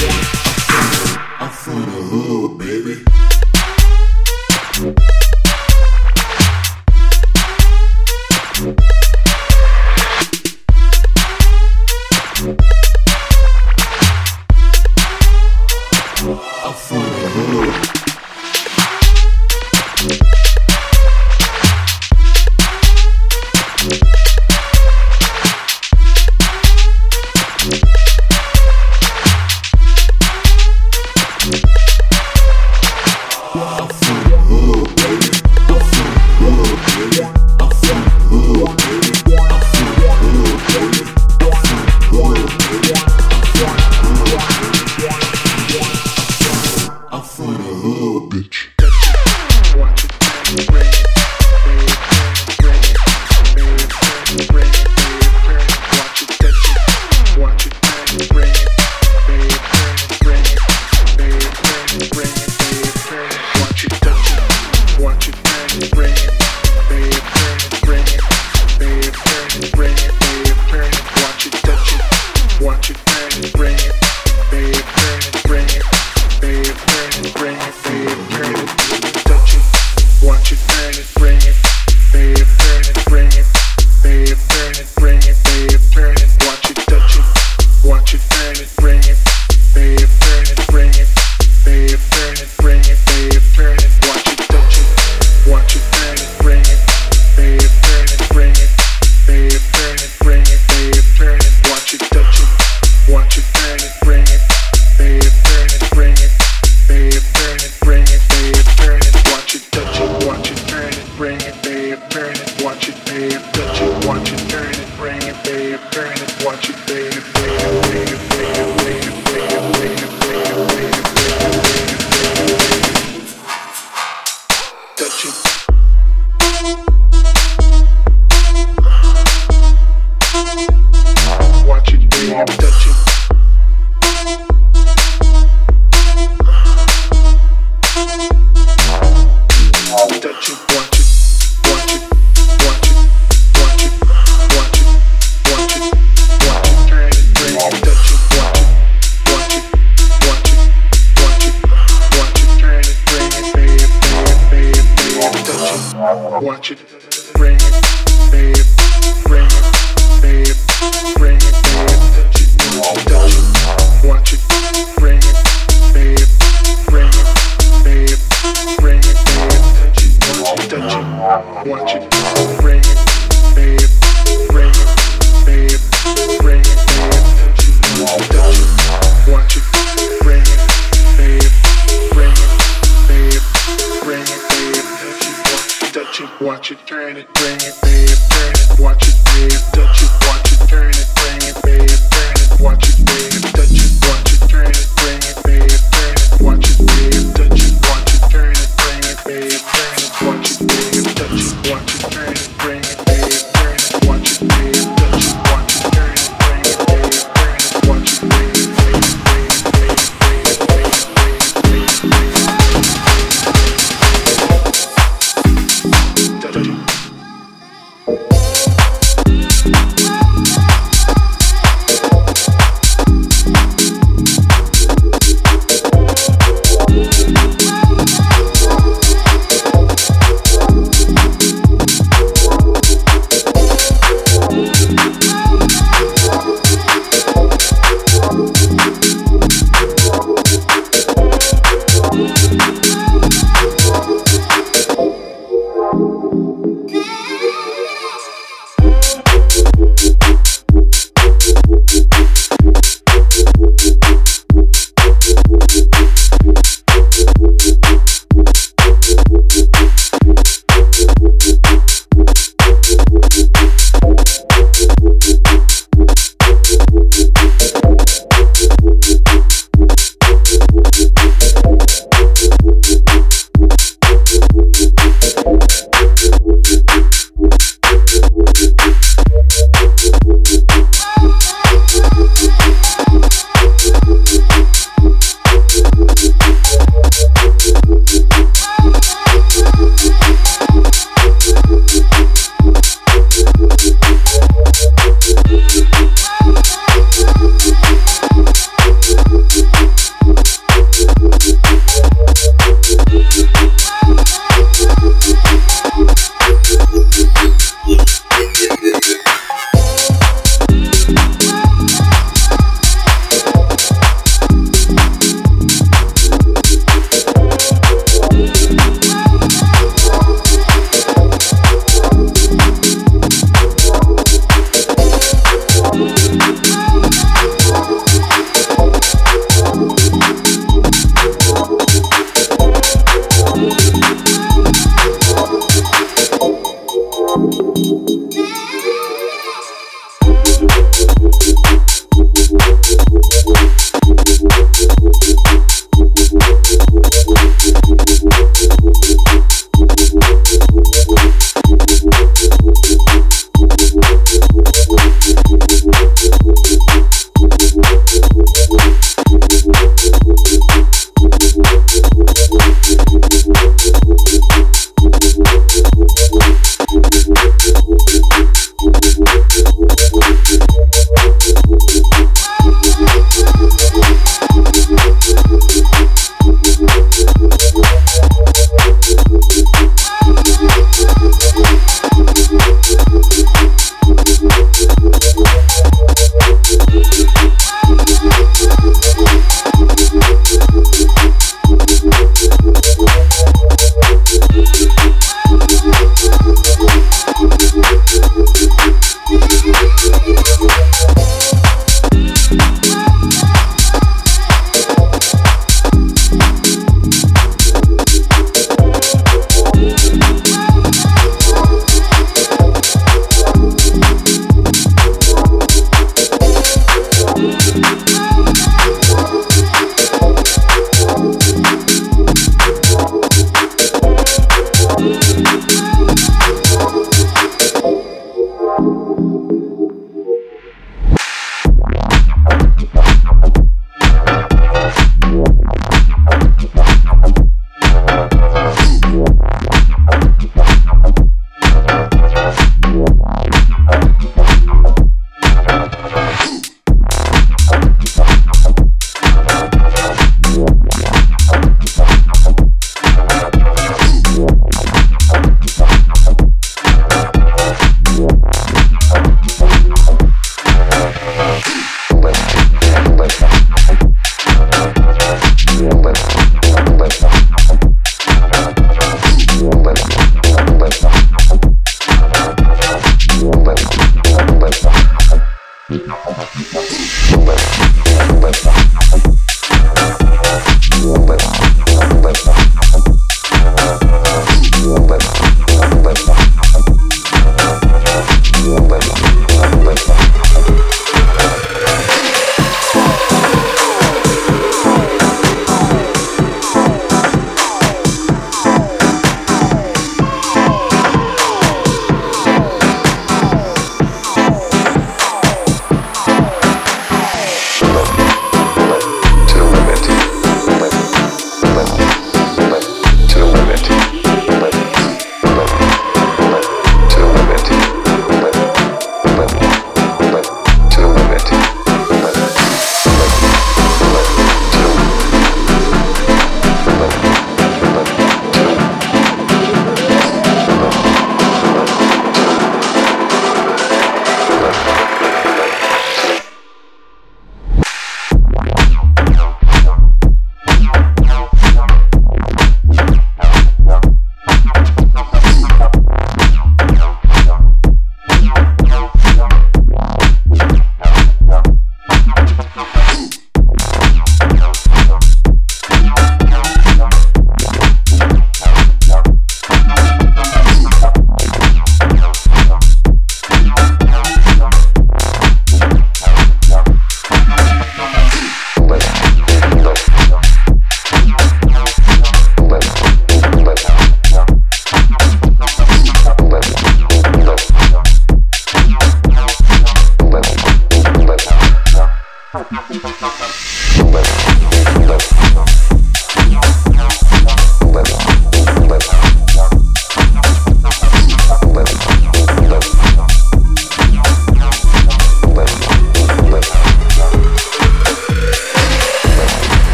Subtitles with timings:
[0.00, 0.97] Yeah.